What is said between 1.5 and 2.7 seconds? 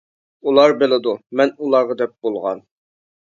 ئۇلارغا دەپ بولغان.